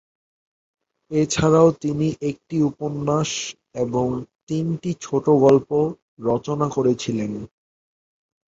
[1.11, 3.29] এছাড়াও তিনি একটি উপন্যাস
[3.75, 4.07] এবং
[4.47, 5.69] তিনটি ছোট গল্প
[6.21, 7.31] রচনা করেছিলেন।